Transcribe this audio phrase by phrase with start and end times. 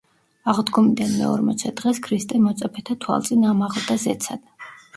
[0.53, 4.47] აღდგომიდან მეორმოცე დღეს ქრისტე მოწაფეთა თვალწინ ამაღლდა ზეცად.